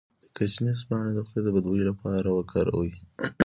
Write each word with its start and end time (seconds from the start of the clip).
د 0.23 0.25
ګشنیز 0.37 0.79
پاڼې 0.87 1.11
د 1.15 1.19
خولې 1.27 1.41
د 1.45 1.47
بد 1.55 1.65
بوی 1.71 1.83
لپاره 1.89 2.27
وکاروئ 2.31 2.91